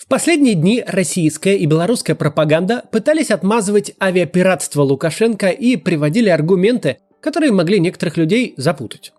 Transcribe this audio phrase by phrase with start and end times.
[0.00, 7.52] В последние дни российская и белорусская пропаганда пытались отмазывать авиапиратство Лукашенко и приводили аргументы, которые
[7.52, 9.12] могли некоторых людей запутать.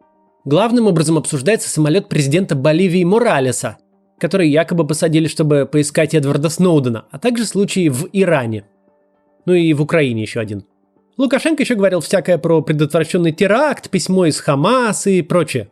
[0.44, 3.78] Главным образом обсуждается самолет президента Боливии Моралеса,
[4.20, 8.66] который якобы посадили, чтобы поискать Эдварда Сноудена, а также случаи в Иране.
[9.46, 10.66] Ну и в Украине еще один.
[11.16, 15.70] Лукашенко еще говорил всякое про предотвращенный теракт, письмо из Хамас и прочее.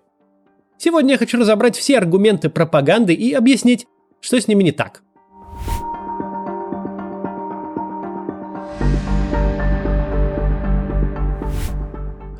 [0.77, 3.87] Сегодня я хочу разобрать все аргументы пропаганды и объяснить,
[4.21, 5.03] что с ними не так.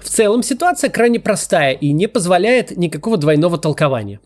[0.02, 4.20] В целом ситуация крайне простая и не позволяет никакого двойного толкования.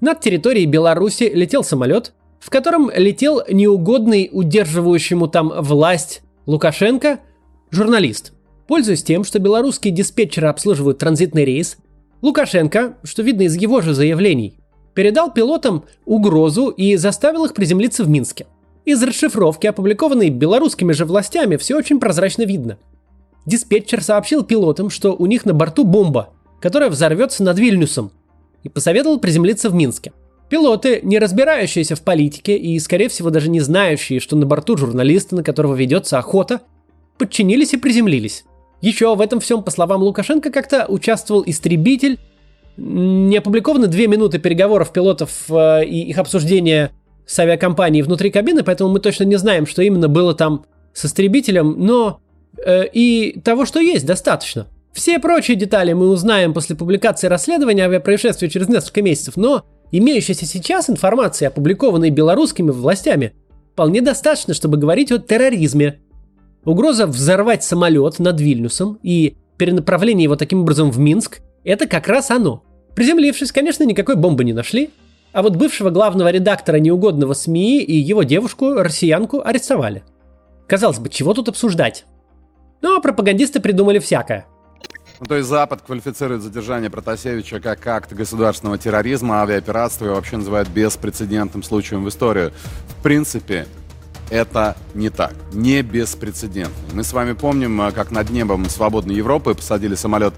[0.00, 7.20] Над территорией Беларуси летел самолет, в котором летел неугодный удерживающему там власть Лукашенко
[7.70, 8.32] журналист.
[8.66, 11.78] Пользуясь тем, что белорусские диспетчеры обслуживают транзитный рейс,
[12.22, 14.58] Лукашенко, что видно из его же заявлений,
[14.94, 18.46] передал пилотам угрозу и заставил их приземлиться в Минске.
[18.84, 22.78] Из расшифровки, опубликованной белорусскими же властями, все очень прозрачно видно.
[23.46, 26.30] Диспетчер сообщил пилотам, что у них на борту бомба,
[26.60, 28.10] которая взорвется над Вильнюсом,
[28.62, 30.12] и посоветовал приземлиться в Минске.
[30.48, 35.36] Пилоты, не разбирающиеся в политике и, скорее всего, даже не знающие, что на борту журналиста,
[35.36, 36.62] на которого ведется охота,
[37.18, 38.44] подчинились и приземлились.
[38.80, 42.18] Еще в этом всем, по словам Лукашенко, как-то участвовал истребитель.
[42.78, 46.92] Не опубликованы две минуты переговоров пилотов э, и их обсуждения
[47.26, 51.74] с авиакомпанией внутри кабины, поэтому мы точно не знаем, что именно было там с истребителем,
[51.76, 52.20] но
[52.64, 54.68] э, и того, что есть, достаточно.
[54.92, 60.88] Все прочие детали мы узнаем после публикации расследования авиапроисшествия через несколько месяцев, но имеющаяся сейчас
[60.88, 63.34] информация, опубликованная белорусскими властями,
[63.72, 65.98] вполне достаточно, чтобы говорить о терроризме,
[66.64, 72.30] Угроза взорвать самолет над Вильнюсом и перенаправление его таким образом в Минск– это как раз
[72.30, 72.62] оно.
[72.98, 74.90] Приземлившись, конечно, никакой бомбы не нашли,
[75.32, 80.02] а вот бывшего главного редактора неугодного СМИ и его девушку, россиянку, арестовали.
[80.66, 82.06] Казалось бы, чего тут обсуждать?
[82.82, 84.46] Но пропагандисты придумали всякое.
[85.20, 90.68] Ну, то есть Запад квалифицирует задержание Протасевича как акт государственного терроризма, авиапиратства и вообще называют
[90.68, 92.50] беспрецедентным случаем в историю.
[92.98, 93.68] В принципе,
[94.28, 96.74] это не так, не беспрецедентно.
[96.94, 100.34] Мы с вами помним, э, как над небом свободной Европы посадили самолет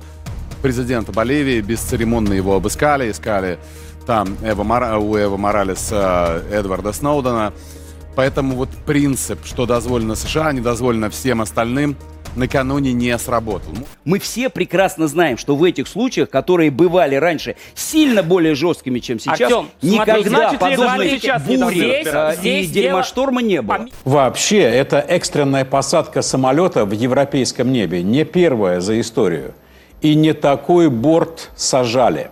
[0.61, 3.59] президента Боливии, бесцеремонно его обыскали, искали
[4.07, 4.99] там Эва Мар...
[4.99, 7.53] у Эва Моралеса Эдварда Сноудена.
[8.17, 11.97] Поэтому вот принцип, что дозволено США, не дозволено всем остальным–
[12.37, 13.73] накануне не сработал.
[14.05, 19.19] Мы все прекрасно знаем, что в этих случаях, которые бывали раньше сильно более жесткими, чем
[19.19, 23.87] сейчас, Артем, никогда подобной сейчас бури здесь, э, здесь и дерьмошторма не было.
[24.05, 29.55] Вообще, это экстренная посадка самолета в европейском небе, не первая за историю.
[30.01, 32.31] И не такой борт сажали.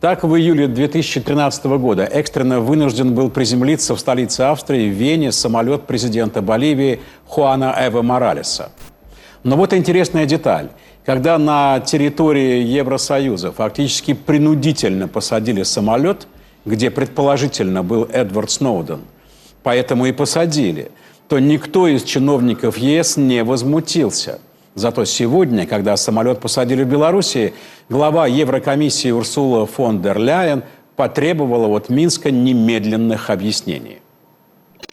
[0.00, 5.86] Так, в июле 2013 года экстренно вынужден был приземлиться в столице Австрии, в Вене, самолет
[5.86, 8.72] президента Боливии Хуана Эва Моралеса.
[9.44, 10.70] Но вот интересная деталь.
[11.04, 16.26] Когда на территории Евросоюза фактически принудительно посадили самолет,
[16.64, 19.02] где предположительно был Эдвард Сноуден,
[19.62, 20.90] поэтому и посадили,
[21.28, 24.40] то никто из чиновников ЕС не возмутился.
[24.74, 27.52] Зато сегодня, когда самолет посадили в Белоруссии,
[27.90, 30.62] глава Еврокомиссии Урсула фон дер Ляйен
[30.96, 33.98] потребовала от Минска немедленных объяснений.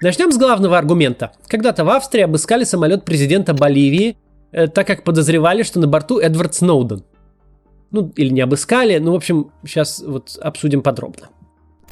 [0.02, 1.32] Начнем с главного аргумента.
[1.48, 4.18] Когда-то в Австрии обыскали самолет президента Боливии,
[4.52, 7.04] э, так как подозревали, что на борту Эдвард Сноуден.
[7.92, 11.30] Ну, или не обыскали, ну, в общем, сейчас вот обсудим подробно.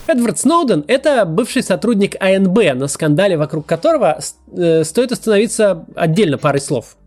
[0.08, 4.20] Эдвард Сноуден– это бывший сотрудник АНБ, на скандале вокруг которого
[4.56, 6.98] э, стоит остановиться отдельно парой слов.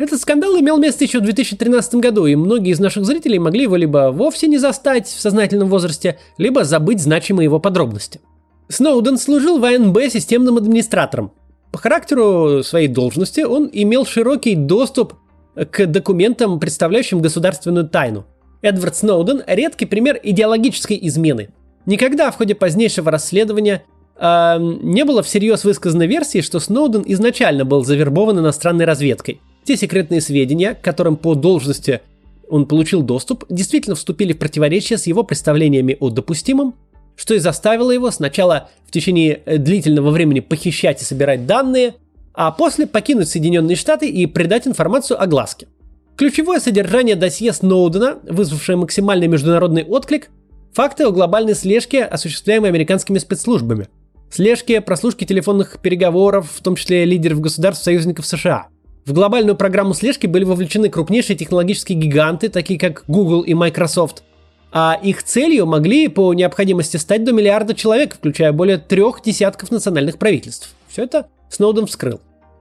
[0.00, 3.76] Этот скандал имел место еще в 2013 году, и многие из наших зрителей могли его
[3.76, 8.22] либо вовсе не застать в сознательном возрасте, либо забыть значимые его подробности.
[8.68, 11.32] Сноуден служил в АНБ системным администратором.
[11.70, 15.16] По характеру своей должности он имел широкий доступ
[15.54, 18.24] к документам, представляющим государственную тайну.
[18.62, 21.50] Эдвард Сноуден– редкий пример идеологической измены.
[21.84, 23.84] Никогда в ходе позднейшего расследования
[24.16, 29.42] э, не было всерьез высказанной версии, что Сноуден изначально был завербован иностранной разведкой.
[29.64, 32.00] Те секретные сведения, к которым по должности
[32.48, 36.74] он получил доступ, действительно вступили в противоречие с его представлениями о допустимом,
[37.16, 41.94] что и заставило его сначала в течение э, длительного времени похищать и собирать данные,
[42.32, 45.68] а после покинуть Соединенные Штаты и придать информацию огласке.
[46.16, 50.30] Ключевое содержание досье Сноудена, вызвавшее максимальный международный отклик,
[50.72, 53.88] факты о глобальной слежке, осуществляемой американскими спецслужбами.
[54.30, 58.68] Слежке, прослушке телефонных переговоров, в том числе лидеров государств-союзников США.
[59.10, 64.22] В глобальную программу слежки были вовлечены крупнейшие технологические гиганты, такие как Google и Microsoft.
[64.70, 70.16] а их целью могли по необходимости стать до миллиарда человек, включая более трех десятков национальных
[70.16, 70.76] правительств.
[70.86, 72.20] Все это Сноуден вскрыл.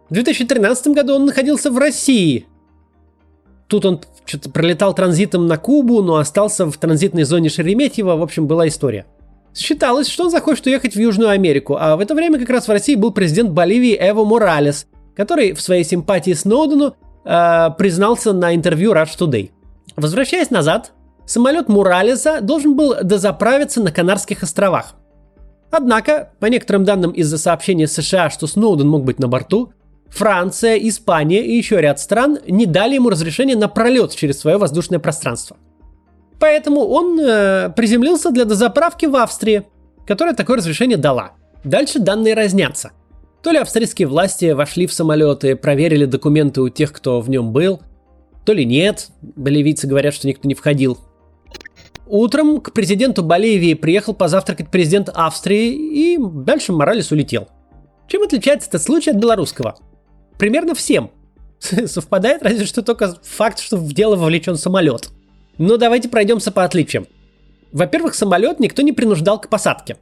[0.10, 2.48] В 2013 году он находился в России.
[3.68, 8.16] Тут он что-то пролетал транзитом на Кубу, но остался в транзитной зоне Шереметьево.
[8.16, 9.06] В общем, была история.
[9.56, 12.72] Считалось, что он захочет уехать в Южную Америку, а в это время как раз в
[12.72, 14.88] России был президент Боливии Эво Моралес,
[15.20, 16.96] который в своей симпатии Сноудену
[17.26, 19.52] э, признался на интервью Rush Today.
[19.98, 20.94] Возвращаясь назад,
[21.26, 24.96] самолет Муралеса должен был дозаправиться на Канарских островах.
[25.72, 29.74] Однако, по некоторым данным из-за сообщения США, что Сноуден мог быть на борту,
[30.08, 35.00] Франция, Испания и еще ряд стран не дали ему разрешения на пролет через свое воздушное
[35.00, 35.58] пространство.
[36.40, 39.68] Поэтому он э, приземлился для дозаправки в Австрии,
[40.08, 41.32] которая такое разрешение дала.
[41.66, 42.92] Дальше данные разнятся.
[43.42, 47.82] То ли австрийские власти вошли в самолеты, проверили документы у тех, кто в нем был,
[48.46, 49.10] то ли нет.
[49.22, 50.98] Боливийцы говорят, что никто не входил.
[52.06, 57.48] Утром к президенту Боливии приехал позавтракать президент Австрии, и дальше Моралес улетел.
[58.08, 59.76] Чем отличается этот случай от белорусского?
[60.40, 61.12] Примерно всем.
[61.60, 65.10] Совпадает разве что только факт, что в дело вовлечен самолет.
[65.60, 67.06] Но давайте пройдемся по отличиям.
[67.72, 69.98] Во-первых, самолет никто не принуждал к посадке.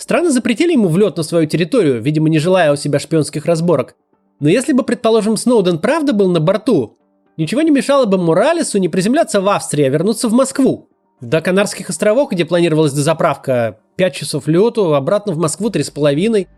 [0.00, 3.96] Страны запретили ему влет на свою территорию, видимо, не желая у себя шпионских разборок.
[4.40, 6.96] Но если бы, предположим, Сноуден правда был на борту,
[7.36, 10.88] ничего не мешало бы Моралесу не приземляться в Австрии, а вернуться в Москву.
[11.20, 16.48] До Канарских островов, где планировалась дозаправка, 5 часов лету, обратно в Москву 3,5.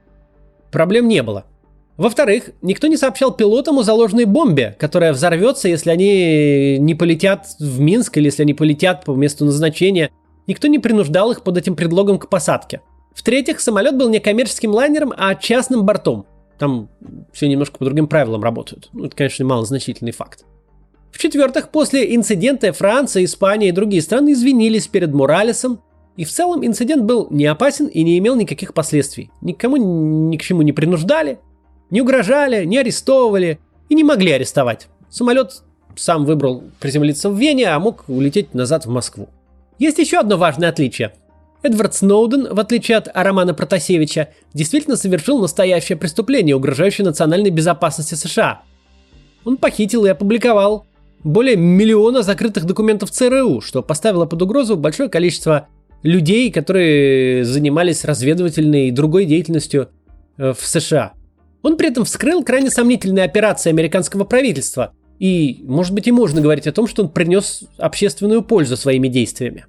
[0.70, 1.44] Проблем не было.
[1.96, 7.80] Во-вторых, никто не сообщал пилотам о заложенной бомбе, которая взорвется, если они не полетят в
[7.80, 10.10] Минск или если они полетят по месту назначения.
[10.46, 12.82] Никто не принуждал их под этим предлогом к посадке.
[13.14, 16.26] В-третьих, самолет был не коммерческим лайнером, а частным бортом.
[16.58, 16.88] Там
[17.32, 18.88] все немножко по другим правилам работают.
[18.92, 20.44] Ну, это, конечно, малозначительный факт.
[21.10, 25.80] В-четвертых, после инцидента Франция, Испания и другие страны извинились перед Моралесом,
[26.16, 29.30] и в целом инцидент был не опасен и не имел никаких последствий.
[29.40, 31.38] Никому ни к чему не принуждали,
[31.90, 33.58] не угрожали, не арестовывали
[33.88, 34.88] и не могли арестовать.
[35.10, 35.62] Самолет
[35.96, 39.28] сам выбрал приземлиться в Вене, а мог улететь назад в Москву.
[39.78, 41.12] Есть еще одно важное отличие.
[41.62, 48.62] Эдвард Сноуден, в отличие от Романа Протасевича, действительно совершил настоящее преступление, угрожающее национальной безопасности США.
[49.44, 50.86] Он похитил и опубликовал
[51.24, 55.68] более миллиона закрытых документов ЦРУ, что поставило под угрозу большое количество
[56.02, 59.88] людей, которые занимались разведывательной и другой деятельностью
[60.36, 61.12] э, в США.
[61.62, 66.66] Он при этом вскрыл крайне сомнительные операции американского правительства, и, может быть, и можно говорить
[66.66, 69.66] о том, что он принес общественную пользу своими действиями.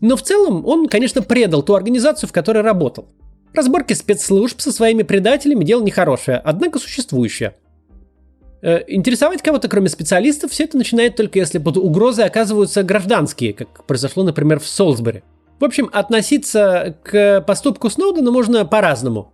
[0.00, 3.08] Но в целом он, конечно, предал ту организацию, в которой работал.
[3.54, 7.54] Разборки спецслужб со своими предателями– дело нехорошее, однако существующее–
[8.60, 13.84] Э, интересовать кого-то, кроме специалистов, все это начинает только если под угрозой оказываются гражданские, как
[13.84, 15.22] произошло, например, в Солсбери.
[15.60, 19.32] В общем, относиться к поступку Сноудена можно по-разному.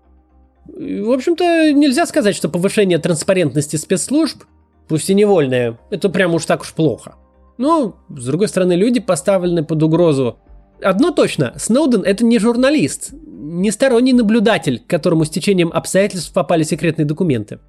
[0.66, 4.44] В общем-то, нельзя сказать, что повышение транспарентности спецслужб,
[4.88, 7.16] пусть и невольное, это прям уж так уж плохо.
[7.56, 10.38] Но, с другой стороны, люди поставлены под угрозу.
[10.82, 17.04] Одно точно, Сноуден это не журналист, не сторонний наблюдатель, которому с течением обстоятельств попали секретные
[17.04, 17.60] документы.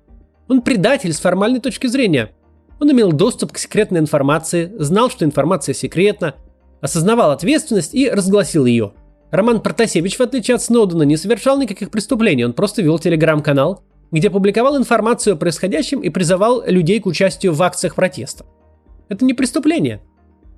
[0.48, 2.31] Он предатель с формальной точки зрения.
[2.80, 6.36] Он имел доступ к секретной информации, знал, что информация секретна,
[6.81, 8.94] осознавал ответственность и разгласил ее.
[9.31, 14.30] Роман Протасевич, в отличие от Сноудена, не совершал никаких преступлений, он просто вел телеграм-канал, где
[14.30, 18.46] публиковал информацию о происходящем и призывал людей к участию в акциях протеста.
[19.10, 20.01] Это не преступление.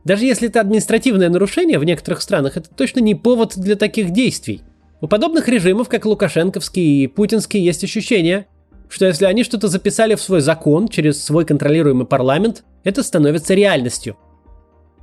[0.08, 4.62] Даже если это административное нарушение в некоторых странах, это точно не повод для таких действий.
[5.02, 8.48] У подобных режимов, как Лукашенковский и Путинский, есть ощущение,
[8.88, 14.16] что если они что-то записали в свой закон через свой контролируемый парламент, это становится реальностью.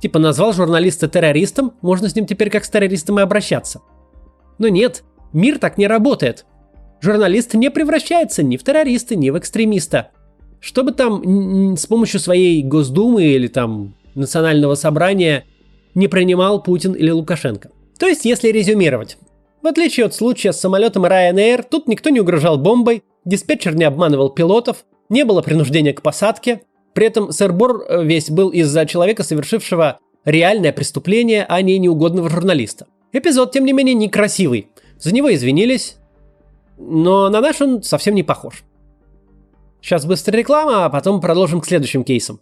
[0.01, 3.81] Типа назвал журналиста террористом, можно с ним теперь как с террористом и обращаться.
[4.57, 6.47] Но нет, мир так не работает.
[6.99, 10.09] Журналист не превращается ни в террориста, ни в экстремиста.
[10.59, 15.45] Что бы там с помощью своей Госдумы или там национального собрания
[15.93, 17.69] не принимал Путин или Лукашенко.
[17.97, 19.17] То есть, если резюмировать,
[19.61, 24.29] в отличие от случая с самолетом Ryanair, тут никто не угрожал бомбой, диспетчер не обманывал
[24.29, 26.61] пилотов, не было принуждения к посадке.
[26.93, 32.87] При этом сэрбор э, весь был из-за человека, совершившего реальное преступление, а не неугодного журналиста.
[33.11, 34.69] Эпизод, тем не менее, некрасивый.
[34.99, 35.97] За него извинились,
[36.77, 38.63] но на наш он совсем не похож.
[39.81, 42.39] Сейчас быстрая реклама, а потом продолжим к следующим кейсам.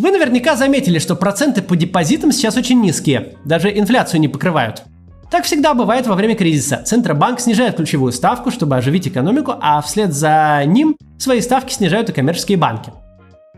[0.00, 4.84] Вы наверняка заметили, что проценты по депозитам сейчас очень низкие, даже инфляцию не покрывают.
[5.30, 6.82] Так всегда бывает во время кризиса.
[6.82, 12.14] Центробанк снижает ключевую ставку, чтобы оживить экономику, а вслед за ним свои ставки снижают и
[12.14, 12.90] коммерческие банки.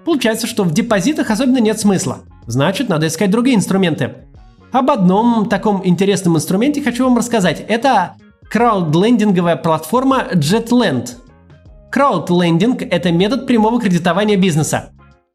[0.04, 2.22] Получается, что в депозитах особенно нет смысла.
[2.48, 4.12] Значит, надо искать другие инструменты.
[4.72, 7.64] Об одном таком интересном инструменте хочу вам рассказать.
[7.68, 8.16] Это
[8.50, 11.08] краудлендинговая платформа JetLand.
[11.92, 14.90] Краудлендинг– это метод прямого кредитования бизнеса.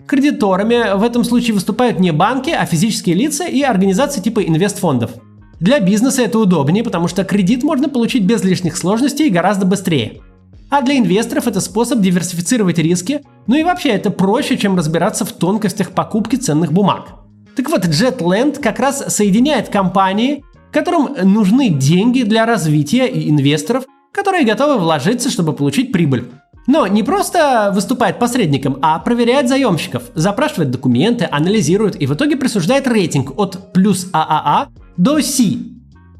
[0.07, 5.11] Кредиторами в этом случае выступают не банки, а физические лица и организации типа инвестфондов.
[5.59, 10.21] Для бизнеса это удобнее, потому что кредит можно получить без лишних сложностей и гораздо быстрее.
[10.69, 15.33] А для инвесторов это способ диверсифицировать риски, ну и вообще это проще, чем разбираться в
[15.33, 17.15] тонкостях покупки ценных бумаг.
[17.55, 24.45] Так вот, JetLand как раз соединяет компании, которым нужны деньги для развития и инвесторов, которые
[24.45, 26.29] готовы вложиться, чтобы получить прибыль.
[26.67, 32.87] Но не просто выступает посредником, а проверяет заемщиков, запрашивает документы, анализирует и в итоге присуждает
[32.87, 35.43] рейтинг от плюс ААА до C,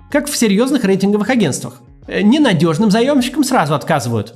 [0.10, 1.82] как в серьезных рейтинговых агентствах.
[2.08, 4.36] Ненадежным заемщикам сразу отказывают.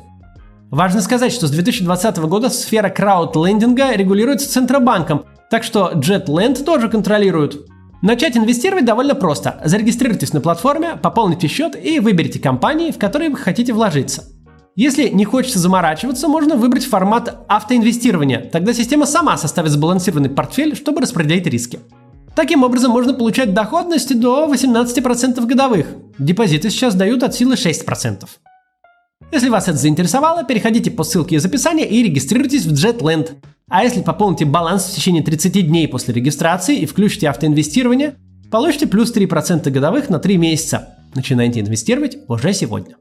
[0.70, 7.68] Важно сказать, что с 2020 года сфера краудлендинга регулируется Центробанком, так что JetLand тоже контролируют.
[8.02, 9.62] Начать инвестировать довольно просто.
[9.64, 14.26] Зарегистрируйтесь на платформе, пополните счет и выберите компании, в которые вы хотите вложиться.
[14.82, 18.50] Если не хочется заморачиваться, можно выбрать формат автоинвестирования.
[18.52, 21.82] Тогда система сама составит сбалансированный портфель, чтобы распределить риски.
[22.36, 25.86] Таким образом, можно получать доходность до 18% годовых.
[26.18, 28.28] Депозиты сейчас дают от силы 6%.
[29.32, 33.34] Если вас это заинтересовало, переходите по ссылке из описания и регистрируйтесь в JetLand.
[33.70, 38.16] А если пополните баланс в течение 30 дней после регистрации и включите автоинвестирование,
[38.50, 40.98] получите плюс 3% годовых на 3 месяца.
[41.14, 42.96] Начинайте инвестировать уже сегодня.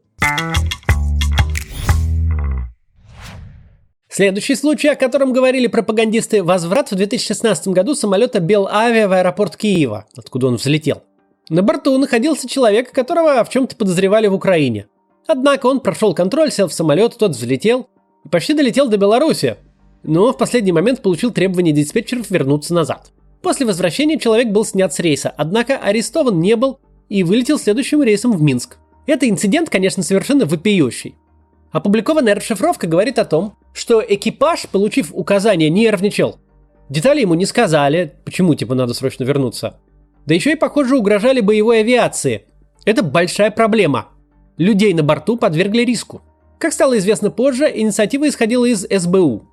[4.21, 10.05] Следующий случай, о котором говорили пропагандисты, возврат в 2016 году самолета Белавиа в аэропорт Киева,
[10.15, 11.05] откуда он взлетел.
[11.49, 14.89] На борту находился человек, которого в чем-то подозревали в Украине.
[15.27, 17.89] Однако он прошел контроль, сел в самолет, тот взлетел
[18.27, 19.57] и почти долетел до Беларуси,
[20.03, 23.13] но в последний момент получил требование диспетчеров вернуться назад.
[23.41, 28.33] После возвращения человек был снят с рейса, однако арестован не был и вылетел следующим рейсом
[28.33, 28.77] в Минск.
[29.07, 31.15] Это инцидент, конечно, совершенно вопиющий.
[31.73, 36.39] Опубликованная расшифровка говорит о том, что экипаж, получив указание, нервничал.
[36.89, 39.79] Детали ему не сказали, почему типа надо срочно вернуться.
[40.27, 42.47] Да еще и, похоже, угрожали боевой авиации.
[42.85, 44.09] Это большая проблема.
[44.57, 46.23] Людей на борту подвергли риску.
[46.59, 49.49] Как стало известно позже, инициатива исходила из СБУ.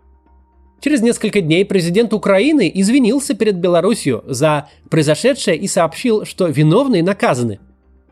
[0.82, 7.60] Через несколько дней президент Украины извинился перед Беларусью за произошедшее и сообщил, что виновные наказаны.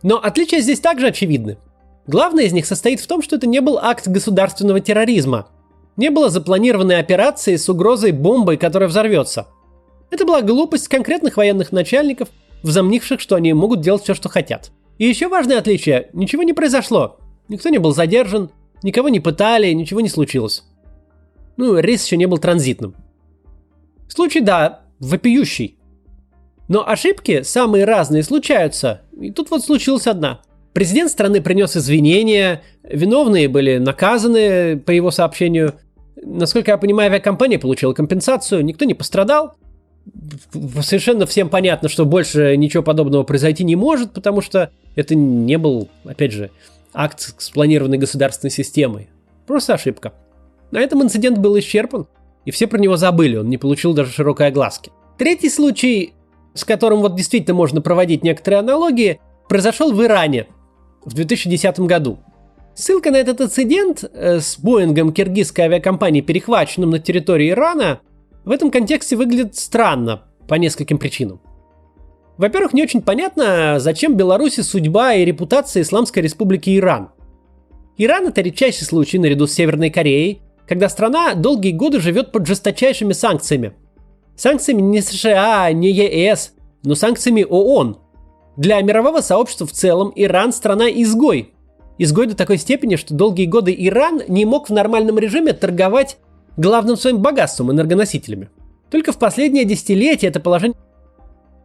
[0.01, 1.57] Но отличия здесь также очевидны.
[2.07, 5.47] Главное из них состоит в том, что это не был акт государственного терроризма.
[5.97, 9.47] Не было запланированной операции с угрозой бомбой, которая взорвется.
[10.11, 12.29] Это была глупость конкретных военных начальников,
[12.63, 14.71] взомнивших, что они могут делать все, что хотят.
[14.97, 17.17] И еще важное отличие– ничего не произошло.
[17.47, 18.51] Никто не был задержан,
[18.83, 20.63] никого не пытали, ничего не случилось.
[21.57, 22.95] Ну, рейс еще не был транзитным.
[24.09, 25.77] Случай, да, вопиющий.
[26.67, 30.41] Но ошибки самые разные случаются, и тут вот случилась одна–
[30.75, 35.75] Президент страны принес извинения, виновные были наказаны по его сообщению.
[36.21, 39.55] Насколько я понимаю, авиакомпания получила компенсацию, никто не пострадал.
[40.81, 45.89] Совершенно всем понятно, что больше ничего подобного произойти не может, потому что это не был,
[46.05, 46.51] опять же,
[46.93, 49.09] акт спланированной государственной системой.
[49.47, 50.13] Просто ошибка.
[50.71, 52.07] На этом инцидент был исчерпан,
[52.45, 54.91] и все про него забыли, он не получил даже широкой огласки.
[55.17, 56.13] Третий случай,
[56.53, 60.47] с которым вот действительно можно проводить некоторые аналогии, произошел в Иране
[61.03, 62.19] в 2010 году.
[62.75, 68.01] Ссылка на этот инцидент э, с Боингом киргизской авиакомпании, перехваченным на территории Ирана,
[68.43, 71.39] в этом контексте выглядит странно по нескольким причинам.
[72.37, 77.11] Во-первых, не очень понятно, зачем Беларуси судьба и репутация Исламской Республики Иран.
[77.97, 83.13] Иран это редчайший случай наряду с Северной Кореей, когда страна долгие годы живет под жесточайшими
[83.13, 83.73] санкциями.
[84.35, 86.53] Санкциями не США, не ЕС,
[86.83, 87.99] но санкциями ООН–
[88.57, 90.89] для мирового сообщества в целом Иран страна
[91.97, 92.27] изгой.
[92.27, 96.17] До такой степени, что долгие годы Иран не мог в нормальном режиме торговать
[96.57, 98.49] главным своим богатством энергоносителями.
[98.89, 100.77] Только в последнее десятилетие это положение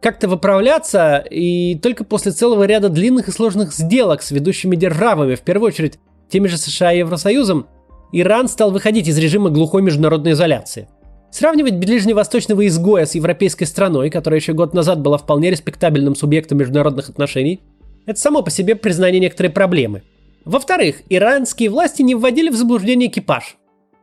[0.01, 5.41] как-то выправляться, и только после целого ряда длинных и сложных сделок с ведущими державами, в
[5.41, 7.67] первую очередь теми же США и Евросоюзом,
[8.11, 10.87] Иран стал выходить из режима глухой международной изоляции–
[11.31, 17.07] Сравнивать ближневосточного изгоя с европейской страной, которая еще год назад была вполне респектабельным субъектом международных
[17.07, 17.61] отношений,
[18.05, 20.03] это само по себе признание некоторой проблемы.
[20.45, 23.57] Во-вторых, иранские власти не вводили в заблуждение экипаж.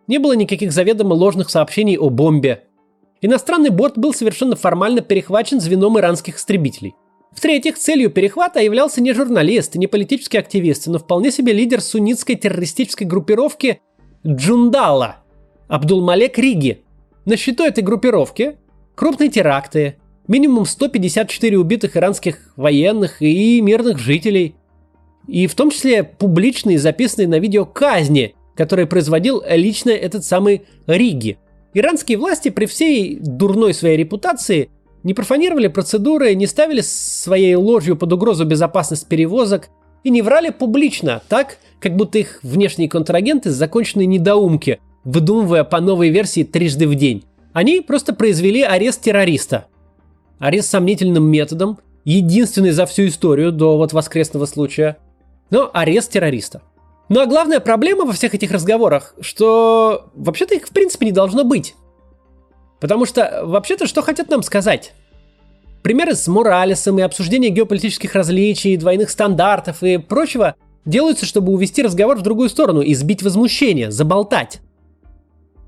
[0.07, 2.64] Не было никаких заведомо ложных сообщений о бомбе.
[3.21, 6.95] Иностранный борт был совершенно формально перехвачен звеном иранских истребителей.
[7.33, 13.07] В-третьих, целью перехвата являлся не журналист, не политический активист, но вполне себе лидер суннитской террористической
[13.07, 13.80] группировки
[14.26, 15.16] Джундала,
[15.68, 16.85] Абдулмалек Риги,
[17.25, 18.57] На счету этой группировки
[18.95, 24.57] крупные теракты, минимум 154 убитых иранских военных и мирных жителей,
[25.28, 31.38] и в том числе публичные записанные на видео казни, которые производил лично этот самый Риги.
[31.75, 34.70] Иранские власти при всей дурной своей репутации
[35.04, 39.68] не профанировали процедуры, не ставили своей ложью под угрозу безопасность перевозок
[40.02, 46.08] и не врали публично, так, как будто их внешние контрагенты законченные недоумки, выдумывая по новой
[46.08, 47.25] версии трижды в день.
[47.52, 49.66] Они просто произвели арест террориста.
[50.38, 54.97] Арест сомнительным методом, единственный за всю историю до вот воскресного случая.
[55.50, 56.62] Но арест террориста.
[57.09, 61.45] Ну а главная проблема во всех этих разговорах, что вообще-то их в принципе не должно
[61.45, 61.75] быть.
[62.81, 64.93] Потому что вообще-то что хотят нам сказать?
[65.83, 72.17] Примеры с Моралесом и обсуждение геополитических различий, двойных стандартов и прочего делаются, чтобы увести разговор
[72.17, 74.61] в другую сторону и сбить возмущение, заболтать.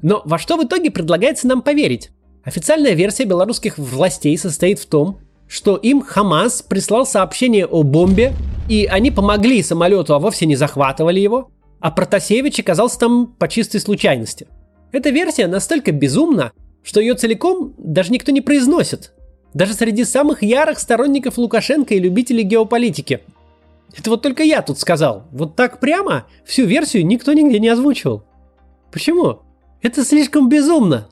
[0.02, 2.10] Но во что в итоге предлагается нам поверить?
[2.44, 5.20] Официальная версия белорусских властей состоит в том,
[5.50, 8.35] что им Хамас прислал сообщение о бомбе,
[8.69, 13.80] и они помогли самолету, а вовсе не захватывали его, а Протасевич оказался там по чистой
[13.80, 14.47] случайности.
[14.92, 16.52] Эта версия настолько безумна,
[16.85, 19.12] что ее целиком даже никто не произносит.
[19.52, 23.23] Даже среди самых ярых сторонников Лукашенко и любителей геополитики.
[23.99, 25.25] Это вот только я тут сказал.
[25.33, 28.23] Вот так прямо всю версию никто нигде не озвучивал.
[28.92, 29.40] Почему?
[29.83, 31.09] Это слишком безумно.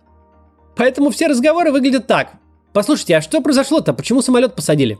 [0.77, 2.35] Поэтому все разговоры выглядят так.
[2.73, 3.93] Послушайте, а что произошло-то?
[3.93, 4.99] Почему самолет посадили?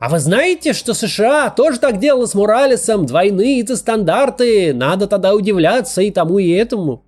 [0.00, 3.04] А вы знаете, что США тоже так делало с Моралесом?
[3.04, 4.72] Двойные-то стандарты.
[4.72, 7.04] Надо тогда удивляться и тому, и этому.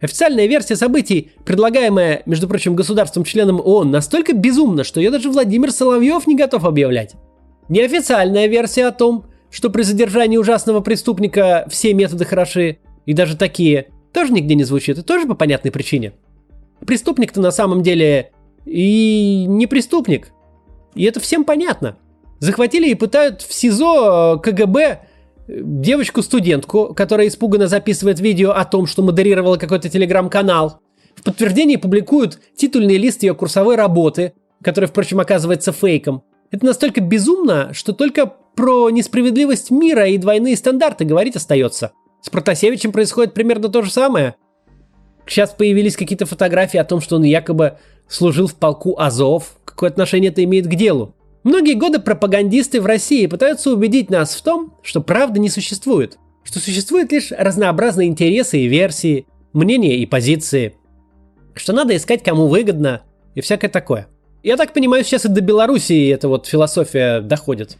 [0.00, 6.26] Официальная версия событий, предлагаемая, между прочим, государством-членом ООН, настолько безумна, что ее даже Владимир Соловьев
[6.26, 7.14] не готов объявлять.
[7.68, 13.88] Неофициальная версия о том, что при задержании ужасного преступника все методы хороши, и даже такие,
[14.12, 16.12] тоже нигде не звучит, и тоже по понятной причине.
[16.86, 18.30] Преступник-то на самом деле
[18.68, 20.32] и не преступник.
[20.94, 21.96] И это всем понятно.
[22.38, 25.00] Захватили и пытают в СИЗО КГБ
[25.48, 30.80] девочку-студентку, которая испуганно записывает видео о том, что модерировала какой-то телеграм-канал.
[31.14, 36.22] В подтверждении публикуют титульный лист ее курсовой работы, который, впрочем, оказывается фейком.
[36.50, 41.92] Это настолько безумно, что только про несправедливость мира и двойные стандарты говорить остается.
[42.22, 44.36] С Протасевичем происходит примерно то же самое.
[45.26, 47.78] Сейчас появились какие-то фотографии о том, что он якобы
[48.08, 49.56] служил в полку Азов.
[49.64, 51.14] Какое отношение это имеет к делу?
[51.44, 56.58] Многие годы пропагандисты в России пытаются убедить нас в том, что правды не существует, что
[56.58, 60.74] существуют лишь разнообразные интересы и версии, мнения и позиции,
[61.54, 63.02] что надо искать кому выгодно
[63.34, 64.08] и всякое такое.
[64.42, 67.78] Я так понимаю, сейчас и до Белоруссии эта вот философия доходит.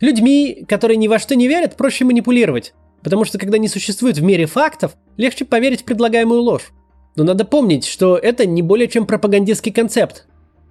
[0.00, 4.22] Людьми, которые ни во что не верят, проще манипулировать, потому что когда не существует в
[4.22, 6.72] мире фактов, легче поверить в предлагаемую ложь.
[7.16, 10.26] Но надо помнить, что это не более чем пропагандистский концепт,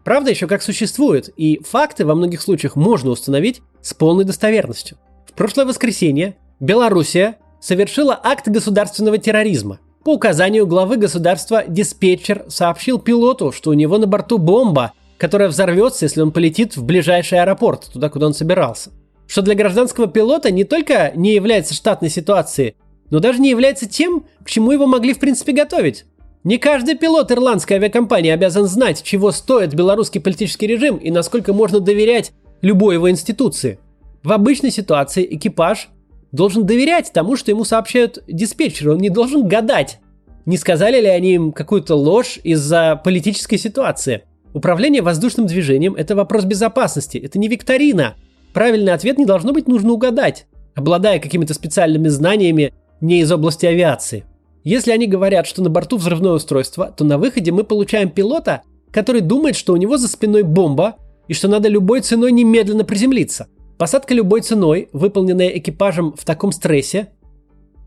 [0.05, 4.97] Правда еще как существует, и факты во многих случаях можно установить с полной достоверностью.
[5.25, 9.79] В прошлое воскресенье Белоруссия совершила акт государственного терроризма.
[10.03, 16.05] По указанию главы государства диспетчер сообщил пилоту, что у него на борту бомба, которая взорвется,
[16.05, 18.91] если он полетит в ближайший аэропорт, туда, куда он собирался.
[19.25, 22.75] Что для гражданского пилота не только не является штатной ситуацией,
[23.09, 26.05] но даже не является тем, к чему его могли в принципе готовить.
[26.45, 31.79] Не каждый пилот ирландской авиакомпании обязан знать, чего стоит белорусский политический режим и насколько можно
[31.79, 33.79] доверять любой его институции.
[34.21, 35.89] В обычной ситуации экипаж
[36.31, 38.91] должен доверять тому, что ему сообщают диспетчеры.
[38.91, 39.99] Он не должен гадать,
[40.45, 44.21] не сказали ли они им какую-то ложь из-за политической ситуации.
[44.53, 48.17] Управление воздушным движением– это вопрос безопасности, это не викторина.
[48.53, 54.25] Правильный ответ не должно быть нужно угадать, обладая какими-то специальными знаниями не из области авиации–
[54.65, 59.21] если они говорят, что на борту взрывное устройство, то на выходе мы получаем пилота, который
[59.21, 60.95] думает, что у него за спиной бомба
[61.27, 63.47] и что надо любой ценой немедленно приземлиться.
[63.77, 67.09] Посадка любой ценой, выполненная экипажем в таком стрессе,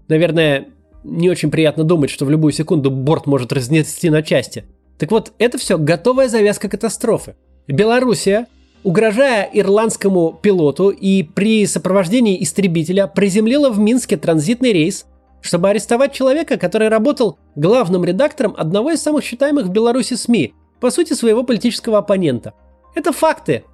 [0.07, 0.69] наверное,
[1.03, 4.65] не очень приятно думать, что в любую секунду борт может разнести на части.
[4.99, 7.35] Так вот, это все готовая завязка катастрофы.
[7.67, 8.47] Белоруссия,
[8.85, 15.07] угрожая ирландскому пилоту и при сопровождении истребителя, приземлила в Минске транзитный рейс–
[15.41, 20.91] чтобы арестовать человека, который работал главным редактором одного из самых считаемых в Беларуси СМИ, по
[20.91, 22.55] сути своего политического оппонента.
[22.95, 23.65] Это факты.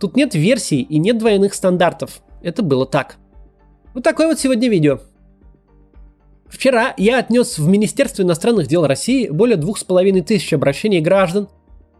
[0.00, 2.20] Тут нет версий и нет двойных стандартов.
[2.42, 3.16] Это было так.
[3.94, 5.00] Вот такое вот сегодня видео.
[6.46, 11.48] Вчера я отнес в Министерство иностранных дел России более двух с половиной тысяч обращений граждан,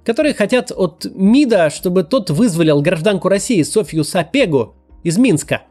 [0.04, 5.62] которые хотят от МИДа, чтобы тот вызволил гражданку России Софью Сапегу из Минска,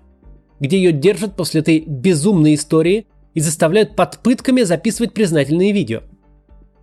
[0.59, 6.01] где ее держат после этой безумной истории– и заставляют под пытками записывать признательные видео.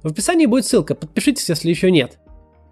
[0.04, 2.20] В описании будет ссылка, подпишитесь, если еще нет.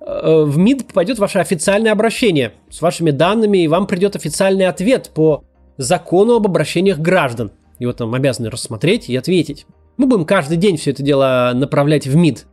[0.00, 5.10] Э, в МИД попадет ваше официальное обращение с вашими данными, и вам придет официальный ответ
[5.12, 5.42] по
[5.78, 7.50] закону об обращениях граждан.
[7.80, 9.66] Его там обязаны рассмотреть и ответить.
[9.96, 12.46] Мы будем каждый день все это дело направлять в МИД.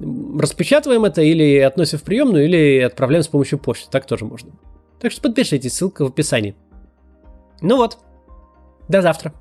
[0.00, 3.90] Распечатываем это или относим в приемную, или отправляем с помощью почты.
[3.90, 4.52] Так тоже можно.
[4.98, 6.56] Так что подпишитесь, ссылка в описании.
[7.60, 7.98] Ну вот,
[8.88, 9.34] до завтра.